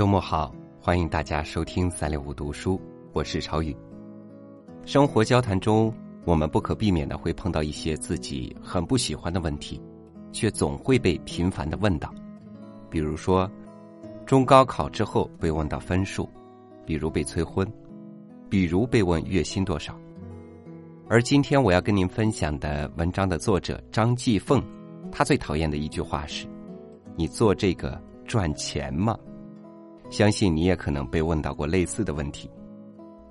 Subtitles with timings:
[0.00, 0.50] 周末好，
[0.80, 2.80] 欢迎大家收听三六五读书，
[3.12, 3.76] 我是朝宇。
[4.86, 5.92] 生活交谈中，
[6.24, 9.78] 我们不可避免的会碰到一些自己很不喜欢的问题，
[10.32, 12.10] 却总会被频繁的问到。
[12.88, 13.46] 比如说，
[14.24, 16.26] 中高考之后被问到分数，
[16.86, 17.70] 比如被催婚，
[18.48, 19.94] 比如被问月薪多少。
[21.10, 24.64] 而今天我要跟您分享的文章的作者张继凤，
[25.12, 26.46] 他最讨厌的一句话是
[27.16, 29.14] ：“你做这个赚钱吗？”
[30.10, 32.50] 相信你也可能被问到过类似的问题，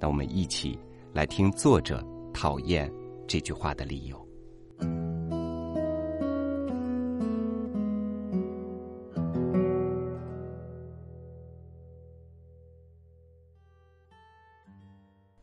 [0.00, 0.78] 那我们一起
[1.12, 2.92] 来听作者讨厌
[3.28, 4.28] 这句话的理由。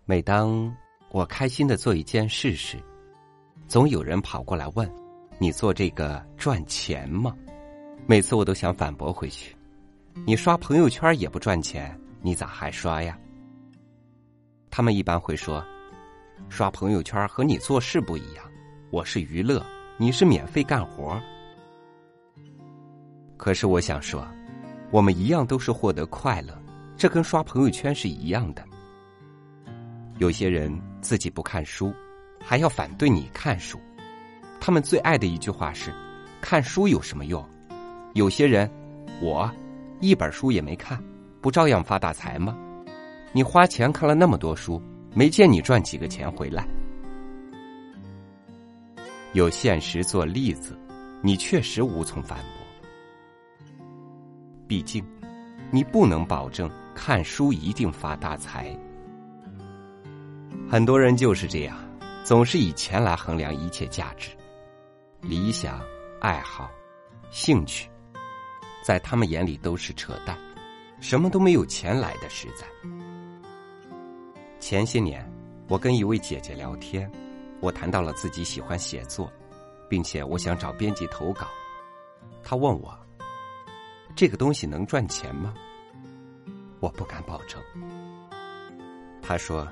[0.05, 0.69] 每当
[1.11, 2.77] 我开心的做一件事时，
[3.69, 4.87] 总有人跑过来问
[5.39, 7.33] ：“你做这个赚钱吗？”
[8.05, 9.55] 每次我都想反驳回去。
[10.13, 13.17] 你刷朋友圈也不赚钱，你咋还刷呀？
[14.69, 15.63] 他们一般会说，
[16.49, 18.45] 刷朋友圈和你做事不一样，
[18.91, 19.65] 我是娱乐，
[19.97, 21.19] 你是免费干活。
[23.37, 24.27] 可是我想说，
[24.91, 26.55] 我们一样都是获得快乐，
[26.97, 28.63] 这跟刷朋友圈是一样的。
[30.17, 31.91] 有些人自己不看书，
[32.39, 33.79] 还要反对你看书，
[34.59, 35.91] 他们最爱的一句话是
[36.41, 37.43] ：“看书有什么用？”
[38.13, 38.69] 有些人，
[39.21, 39.49] 我。
[40.01, 41.01] 一本书也没看，
[41.39, 42.57] 不照样发大财吗？
[43.31, 44.81] 你花钱看了那么多书，
[45.13, 46.67] 没见你赚几个钱回来。
[49.33, 50.75] 有现实做例子，
[51.21, 53.85] 你确实无从反驳。
[54.67, 55.05] 毕竟，
[55.69, 58.75] 你不能保证看书一定发大财。
[60.67, 61.77] 很多人就是这样，
[62.23, 64.31] 总是以钱来衡量一切价值、
[65.21, 65.79] 理想、
[66.19, 66.71] 爱好、
[67.29, 67.90] 兴趣。
[68.81, 70.37] 在他们眼里都是扯淡，
[70.99, 72.65] 什么都没有钱来的实在。
[74.59, 75.27] 前些年，
[75.67, 77.11] 我跟一位姐姐聊天，
[77.59, 79.31] 我谈到了自己喜欢写作，
[79.89, 81.47] 并且我想找编辑投稿。
[82.43, 82.97] 她问我
[84.15, 85.53] ：“这个东西能赚钱吗？”
[86.79, 87.61] 我不敢保证。
[89.21, 89.67] 她说：“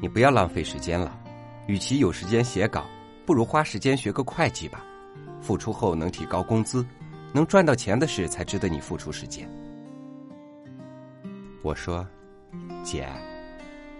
[0.00, 1.18] 你不要浪费时间了，
[1.66, 2.86] 与其有时间写稿，
[3.26, 4.84] 不如花时间学个会计吧，
[5.40, 6.86] 付出后能提高工资。”
[7.32, 9.48] 能赚到钱的事才值得你付出时间。
[11.62, 12.06] 我说
[12.82, 13.08] ：“姐，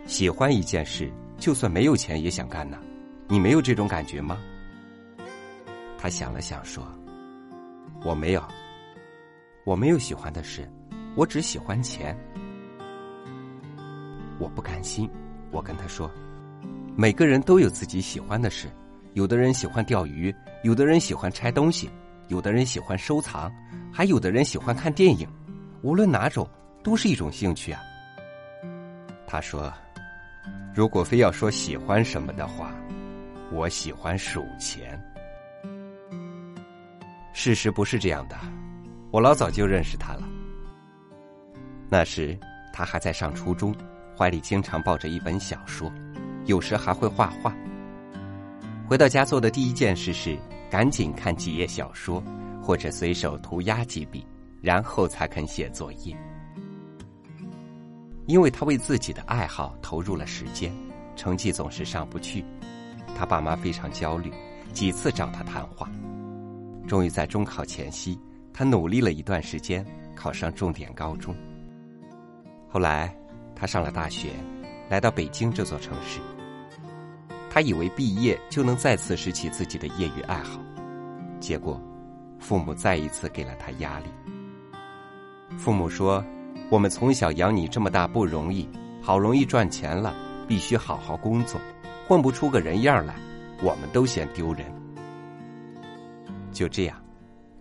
[0.06, 2.78] 喜欢一件事，就算没有钱也想干呢。
[3.28, 4.38] 你没有这种感觉吗？”
[5.98, 6.82] 他想了想说
[8.02, 8.42] ：“我没有，
[9.64, 10.66] 我没有喜欢的事，
[11.14, 12.16] 我只喜欢钱。”
[14.40, 15.08] 我不甘心，
[15.50, 16.10] 我跟他说
[16.96, 18.68] ：“每个人都有自己喜欢的事，
[19.12, 21.90] 有的人喜欢钓鱼，有的人喜欢拆东西。”
[22.30, 23.52] 有的人喜欢收藏，
[23.92, 25.28] 还有的人喜欢看电影，
[25.82, 26.48] 无论哪种，
[26.80, 27.82] 都是一种兴趣啊。
[29.26, 29.72] 他说
[30.72, 32.72] ：“如果非要说喜欢什么的话，
[33.50, 34.96] 我喜欢数钱。”
[37.34, 38.36] 事实不是这样的，
[39.10, 40.22] 我老早就认识他了。
[41.88, 42.38] 那时
[42.72, 43.74] 他还在上初中，
[44.16, 45.92] 怀里经常抱着一本小说，
[46.46, 47.52] 有时还会画画。
[48.86, 50.38] 回到家做的第一件事是。
[50.70, 52.22] 赶紧看几页小说，
[52.62, 54.24] 或者随手涂鸦几笔，
[54.62, 56.16] 然后才肯写作业。
[58.26, 60.72] 因为他为自己的爱好投入了时间，
[61.16, 62.44] 成绩总是上不去，
[63.16, 64.32] 他爸妈非常焦虑，
[64.72, 65.90] 几次找他谈话。
[66.86, 68.16] 终于在中考前夕，
[68.52, 71.34] 他努力了一段时间，考上重点高中。
[72.68, 73.12] 后来，
[73.56, 74.30] 他上了大学，
[74.88, 76.20] 来到北京这座城市。
[77.52, 80.60] 他以为毕业就能再次拾起自己的业余爱好，
[81.40, 81.82] 结果，
[82.38, 84.06] 父母再一次给了他压力。
[85.58, 86.24] 父母说
[86.70, 88.68] ：“我们从小养你这么大不容易，
[89.02, 90.14] 好容易赚钱了，
[90.46, 91.60] 必须好好工作，
[92.06, 93.16] 混不出个人样来，
[93.60, 94.64] 我们都嫌丢人。”
[96.52, 96.96] 就这样，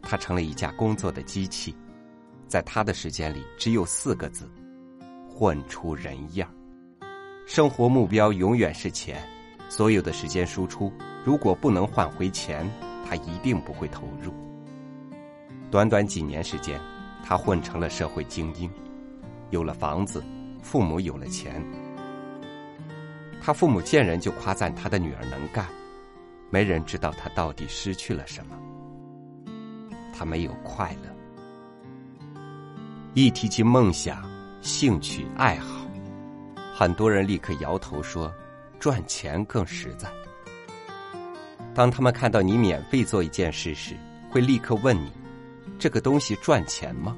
[0.03, 1.75] 他成了一架工作的机器，
[2.47, 4.47] 在他的时间里只有四个字：
[5.27, 6.47] 混出人样。
[7.47, 9.27] 生活目标永远是钱。
[9.69, 10.91] 所有的时间输出，
[11.23, 12.67] 如果不能换回钱，
[13.07, 14.33] 他一定不会投入。
[15.69, 16.81] 短短几年时间，
[17.23, 18.69] 他混成了社会精英，
[19.51, 20.23] 有了房子，
[20.63, 21.63] 父母有了钱。
[23.39, 25.67] 他父母见人就夸赞他的女儿能干，
[26.49, 28.57] 没人知道他到底失去了什么。
[30.11, 31.15] 他没有快乐。
[33.13, 34.23] 一提起梦想、
[34.61, 35.85] 兴趣、爱好，
[36.75, 38.33] 很多人立刻摇头说。
[38.79, 40.09] 赚钱更实在。
[41.75, 43.95] 当他们看到你免费做一件事时，
[44.31, 45.11] 会立刻问你
[45.77, 47.15] ：“这个东西赚钱吗？”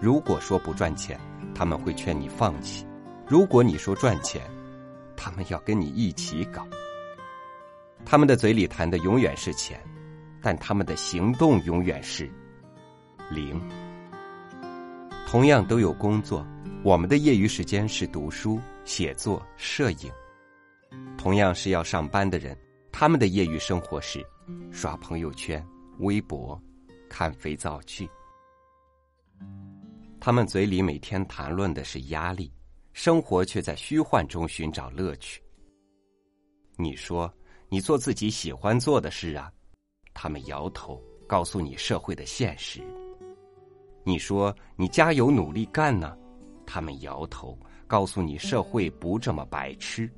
[0.00, 1.18] 如果说不赚钱，
[1.54, 2.84] 他们会劝你放弃；
[3.28, 4.42] 如果你说赚钱，
[5.16, 6.66] 他们要跟你一起搞。
[8.04, 9.80] 他们的嘴里谈的永远是钱，
[10.40, 12.28] 但他们的行动永远是
[13.30, 13.60] 零。
[15.26, 16.44] 同样都有工作，
[16.82, 20.10] 我们的业余时间是读书、写作、摄影；
[21.16, 22.56] 同样是要上班的人，
[22.90, 24.24] 他们的业余生活是
[24.70, 25.64] 刷朋友圈、
[25.98, 26.60] 微博、
[27.08, 28.08] 看肥皂剧。
[30.20, 32.52] 他们嘴里每天谈论的是压力，
[32.92, 35.42] 生活却在虚幻中寻找乐趣。
[36.76, 37.32] 你说
[37.68, 39.52] 你做自己喜欢做的事啊，
[40.14, 42.80] 他们摇头，告诉你社会的现实。
[44.04, 46.16] 你说你加油努力干呢，
[46.66, 47.56] 他们摇头，
[47.86, 50.10] 告诉你社会不这么白痴。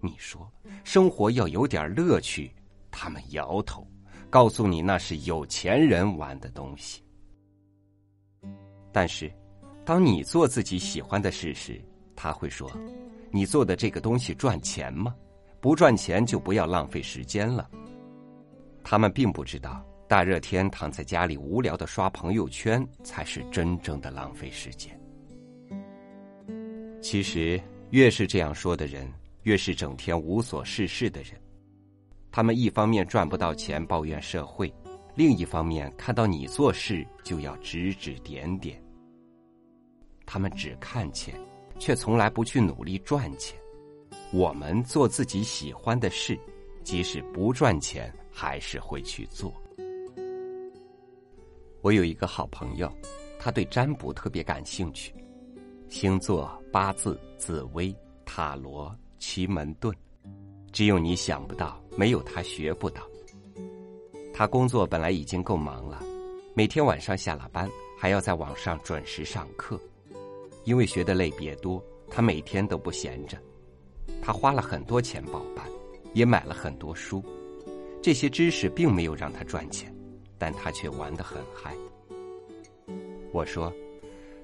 [0.00, 0.50] 你说
[0.84, 2.52] 生活要有点乐趣，
[2.90, 3.86] 他们摇头，
[4.30, 7.02] 告诉你那是有钱人玩的东西。
[8.92, 9.32] 但是，
[9.84, 11.80] 当你做自己喜欢的事时，
[12.14, 12.70] 他会说
[13.30, 15.14] ：“你做的这个东西赚钱吗？
[15.60, 17.68] 不赚钱就不要浪费时间了。”
[18.84, 19.84] 他们并不知道。
[20.08, 24.96] 大热天躺在家里无聊的刷朋友圈，才是真正的浪费时间。
[27.02, 27.60] 其实，
[27.90, 29.12] 越是这样说的人，
[29.46, 31.40] 越是整天无所事事的人。
[32.32, 34.74] 他们一方面赚不到钱抱怨社会，
[35.14, 38.82] 另一方面看到你做事就要指指点点。
[40.26, 41.32] 他们只看钱，
[41.78, 43.56] 却从来不去努力赚钱。
[44.32, 46.36] 我们做自己喜欢的事，
[46.82, 49.54] 即使不赚钱，还是会去做。
[51.82, 52.92] 我有一个好朋友，
[53.38, 55.14] 他对占卜特别感兴趣，
[55.88, 57.94] 星座、八字、紫薇、
[58.24, 58.92] 塔罗、
[59.28, 59.92] 奇门遁，
[60.70, 63.02] 只有你想不到，没有他学不到。
[64.32, 66.00] 他工作本来已经够忙了，
[66.54, 67.68] 每天晚上下了班
[67.98, 69.80] 还要在网上准时上课，
[70.62, 73.36] 因为学的类别多，他每天都不闲着。
[74.22, 75.66] 他花了很多钱报班，
[76.14, 77.20] 也买了很多书，
[78.00, 79.92] 这些知识并没有让他赚钱。
[80.38, 81.74] 但他却玩得很嗨。
[83.32, 83.72] 我说：“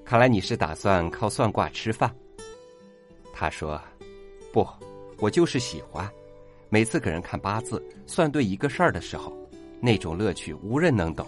[0.03, 2.13] 看来你是打算靠算卦吃饭。”
[3.31, 3.81] 他说
[4.53, 4.63] ：“不，
[5.17, 6.07] 我就是喜欢。
[6.69, 9.35] 每次给人看八字、算对一个事儿的时候，
[9.81, 11.25] 那种乐趣无人能懂。”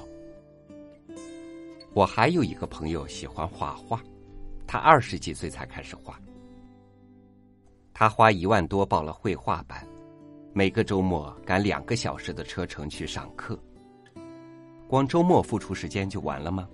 [1.92, 4.00] 我还有一个朋友喜欢画画，
[4.68, 6.20] 他二十几岁才开始画。
[7.96, 9.84] 他花一万多报了绘画班，
[10.54, 13.58] 每个周末赶两个小时的车程去上课。
[14.88, 16.70] 光周末付出时间就完了吗？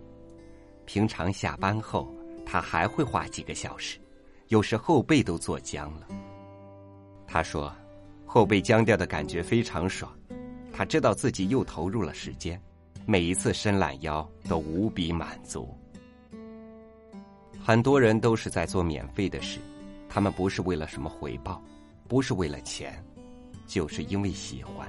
[0.86, 2.14] 平常下班后，
[2.46, 3.98] 他还会画几个小时，
[4.50, 6.08] 有时后背都坐僵了。
[7.32, 7.74] 他说，
[8.26, 10.12] 后背僵掉的感觉非常爽，
[10.74, 12.62] 他知道自己又投入了时间，
[13.06, 15.74] 每一次伸懒腰都无比满足。
[17.64, 19.60] 很多人都是在做免费的事，
[20.10, 21.64] 他们不是为了什么回报，
[22.10, 23.02] 不是为了钱，
[23.66, 24.86] 就是因为喜欢。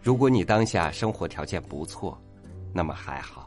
[0.00, 2.18] 如果你当下生活条件不错，
[2.72, 3.42] 那么还好；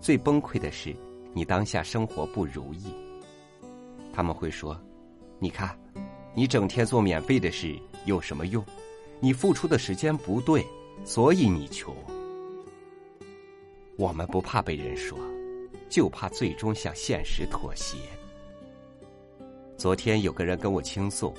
[0.00, 0.96] 最崩溃的是，
[1.34, 2.94] 你当下生活不如意。
[4.10, 4.80] 他们会说
[5.38, 5.78] ：“你看，
[6.36, 7.74] 你整天做免费的事
[8.04, 8.62] 有什么用？
[9.20, 10.62] 你付出的时间不对，
[11.02, 11.96] 所以你穷。”
[13.96, 15.18] 我们不怕被人说，
[15.88, 17.96] 就怕最终向现实妥协。
[19.78, 21.32] 昨天有个人跟我倾诉，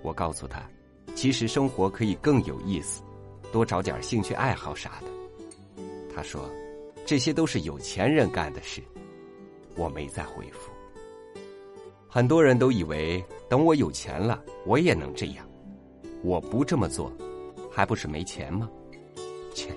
[0.00, 0.66] 我告诉他，
[1.14, 3.02] 其实生活可以更有意思。
[3.52, 5.82] 多找点兴趣爱好啥的，
[6.14, 6.50] 他说，
[7.04, 8.82] 这些都是有钱人干的事。
[9.76, 10.70] 我没再回复。
[12.08, 15.48] 很多人都以为等我有钱了，我也能这样。
[16.22, 17.12] 我不这么做，
[17.70, 18.68] 还不是没钱吗？
[19.54, 19.74] 切！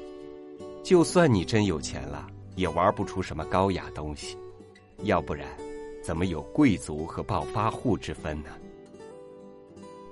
[0.83, 4.37] 就算你真有钱了，也玩不出什么高雅东西。
[5.03, 5.47] 要不然，
[6.03, 8.49] 怎么有贵族和暴发户之分呢？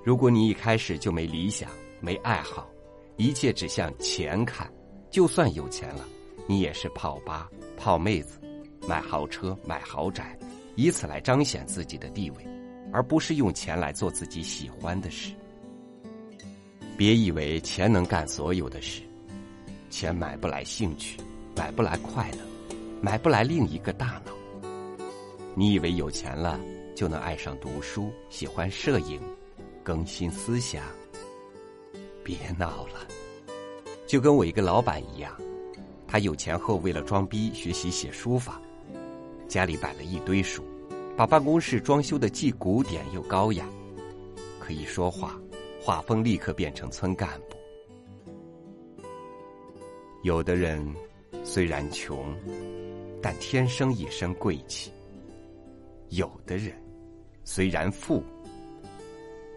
[0.02, 2.68] 如果你一开始就没理想、没爱好，
[3.16, 4.72] 一切只向钱看，
[5.10, 6.04] 就算有钱了，
[6.46, 8.38] 你也是泡吧、泡妹子、
[8.88, 10.38] 买豪车、买豪宅，
[10.76, 12.46] 以此来彰显自己的地位，
[12.92, 15.32] 而不是用钱来做自己喜欢的事。
[16.96, 19.02] 别以为钱能干所有的事，
[19.88, 21.18] 钱买不来兴趣，
[21.56, 22.38] 买不来快乐，
[23.00, 24.32] 买不来另一个大脑。
[25.54, 26.60] 你以为有钱了
[26.94, 29.20] 就能爱上读书、喜欢摄影、
[29.82, 30.84] 更新思想？
[32.22, 33.06] 别闹了，
[34.06, 35.32] 就跟我一个老板一样，
[36.06, 38.60] 他有钱后为了装逼学习写书法，
[39.48, 40.62] 家里摆了一堆书，
[41.16, 43.66] 把办公室装修的既古典又高雅，
[44.58, 45.38] 可以说话，
[45.82, 47.56] 画风立刻变成村干部。
[50.22, 50.82] 有的人
[51.44, 52.34] 虽然穷，
[53.22, 54.90] 但天生一身贵气。
[56.08, 56.74] 有的人
[57.44, 58.22] 虽然富，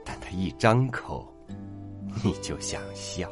[0.06, 1.28] 但他一张口，
[2.24, 3.30] 你就想笑。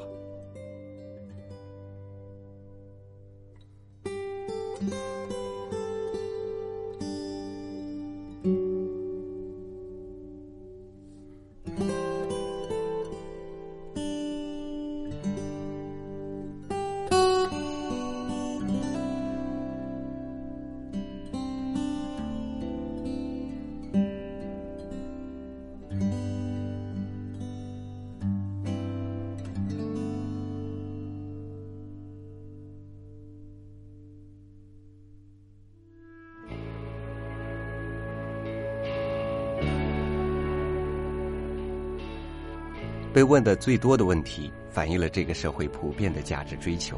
[43.14, 46.98] 被问的最多的问题，反映了这个社会普遍的价值追求。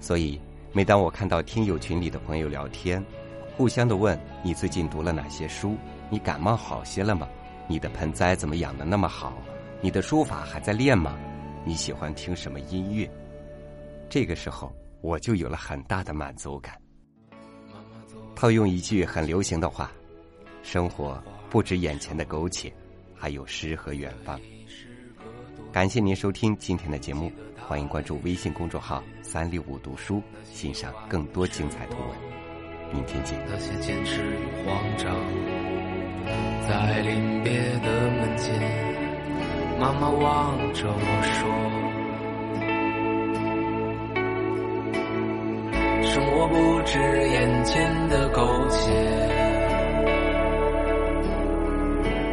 [0.00, 0.40] 所以，
[0.72, 3.04] 每当我看到听友群里的朋友聊天，
[3.56, 5.76] 互相的问你最近读了哪些书，
[6.10, 7.28] 你感冒好些了吗？
[7.68, 9.32] 你的盆栽怎么养的那么好？
[9.80, 11.16] 你的书法还在练吗？
[11.64, 13.08] 你喜欢听什么音乐？
[14.10, 16.76] 这个时候，我就有了很大的满足感。
[18.34, 19.92] 套用一句很流行的话
[20.64, 22.72] ：“生活不止眼前的苟且，
[23.14, 24.38] 还有诗和远方。”
[25.74, 27.32] 感谢您收听今天的节目，
[27.66, 32.10] 欢迎关注微信公众号“三六五读书”，欣赏更多精彩图文。
[32.92, 33.36] 明天见。
[33.48, 35.12] 那些坚持与慌张，
[36.68, 37.52] 在临别
[37.82, 38.54] 的门前，
[39.80, 41.50] 妈妈望着我说
[46.14, 48.92] ：“生活不止眼前的苟且，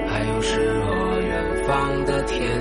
[0.08, 2.61] 还有诗和远方的天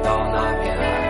[0.00, 1.05] 到那片海。